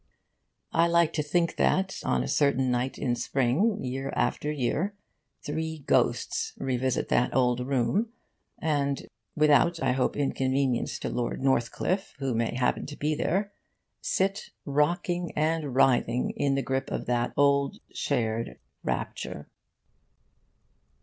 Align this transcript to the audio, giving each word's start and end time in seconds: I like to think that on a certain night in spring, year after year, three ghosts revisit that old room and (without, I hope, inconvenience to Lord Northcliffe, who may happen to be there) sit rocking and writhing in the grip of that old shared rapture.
I 0.73 0.87
like 0.87 1.13
to 1.13 1.21
think 1.21 1.57
that 1.57 1.99
on 2.03 2.23
a 2.23 2.27
certain 2.27 2.71
night 2.71 2.97
in 2.97 3.15
spring, 3.15 3.83
year 3.83 4.11
after 4.15 4.51
year, 4.51 4.95
three 5.43 5.83
ghosts 5.85 6.53
revisit 6.57 7.07
that 7.09 7.35
old 7.35 7.59
room 7.59 8.11
and 8.57 9.05
(without, 9.35 9.79
I 9.79 9.91
hope, 9.91 10.17
inconvenience 10.17 10.97
to 11.01 11.09
Lord 11.09 11.43
Northcliffe, 11.43 12.15
who 12.17 12.33
may 12.33 12.55
happen 12.55 12.87
to 12.87 12.97
be 12.97 13.13
there) 13.13 13.51
sit 14.01 14.49
rocking 14.65 15.33
and 15.35 15.75
writhing 15.75 16.31
in 16.31 16.55
the 16.55 16.63
grip 16.63 16.89
of 16.89 17.05
that 17.05 17.31
old 17.37 17.77
shared 17.93 18.57
rapture. 18.83 19.49